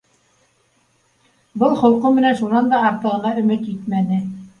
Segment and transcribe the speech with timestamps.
[1.63, 4.19] Был холҡо менән шунан да артығына өмөт итмәне